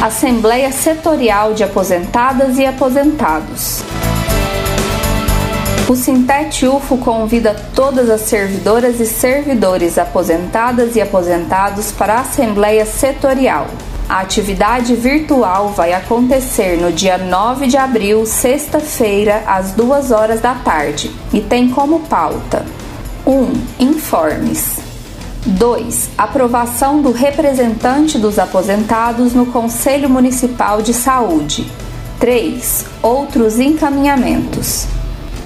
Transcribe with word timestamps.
Assembleia 0.03 0.71
Setorial 0.71 1.55
de 1.55 1.65
Aposentadas 1.65 2.59
e 2.59 2.67
Aposentados. 2.67 3.83
O 5.93 5.95
Sintete 5.95 6.67
UFO 6.67 6.97
convida 6.97 7.55
todas 7.75 8.09
as 8.09 8.23
servidoras 8.23 8.98
e 8.98 9.05
servidores 9.05 9.99
aposentadas 9.99 10.97
e 10.97 11.03
aposentados 11.03 11.93
para 11.93 12.15
a 12.15 12.21
Assembleia 12.21 12.87
Setorial. 12.87 13.67
A 14.09 14.21
atividade 14.21 14.95
virtual 14.95 15.69
vai 15.69 15.93
acontecer 15.93 16.81
no 16.81 16.91
dia 16.91 17.19
9 17.19 17.67
de 17.67 17.77
abril, 17.77 18.25
sexta-feira, 18.25 19.43
às 19.47 19.73
2 19.73 20.12
horas 20.12 20.41
da 20.41 20.55
tarde, 20.55 21.11
e 21.31 21.43
tem 21.43 21.69
como 21.69 22.01
pauta: 22.01 22.65
1. 23.27 23.53
Informes. 23.79 24.79
2. 25.45 26.09
Aprovação 26.17 27.03
do 27.03 27.12
representante 27.12 28.19
dos 28.19 28.39
aposentados 28.39 29.34
no 29.34 29.45
Conselho 29.45 30.09
Municipal 30.09 30.81
de 30.81 30.95
Saúde. 30.95 31.71
3. 32.19 32.87
Outros 33.03 33.59
encaminhamentos. 33.59 34.87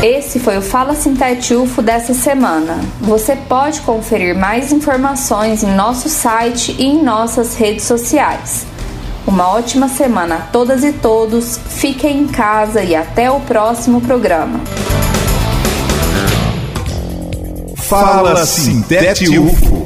Esse 0.00 0.38
foi 0.38 0.56
o 0.56 0.62
Fala 0.62 0.94
Sintete 0.94 1.52
UFO 1.52 1.82
dessa 1.82 2.14
semana. 2.14 2.78
Você 3.00 3.34
pode 3.34 3.80
conferir 3.80 4.38
mais 4.38 4.70
informações 4.70 5.64
em 5.64 5.74
nosso 5.74 6.08
site 6.08 6.76
e 6.78 6.84
em 6.84 7.02
nossas 7.02 7.56
redes 7.56 7.84
sociais. 7.84 8.64
Uma 9.26 9.48
ótima 9.48 9.88
semana 9.88 10.36
a 10.36 10.40
todas 10.42 10.84
e 10.84 10.92
todos, 10.92 11.58
fiquem 11.70 12.20
em 12.20 12.28
casa 12.28 12.84
e 12.84 12.94
até 12.94 13.28
o 13.28 13.40
próximo 13.40 14.00
programa. 14.00 14.60
Fala 17.74 18.46
Sintete 18.46 19.36
UFO 19.40 19.85